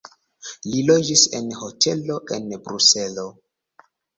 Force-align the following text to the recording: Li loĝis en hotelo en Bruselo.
Li 0.69 0.79
loĝis 0.87 1.25
en 1.41 1.51
hotelo 1.61 2.17
en 2.39 2.51
Bruselo. 2.67 3.29